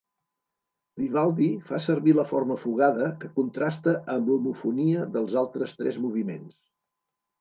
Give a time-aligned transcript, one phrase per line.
[1.01, 6.61] Vivaldi fa servir la forma fugada que contrasta amb l'homofonia dels altres tres moviments.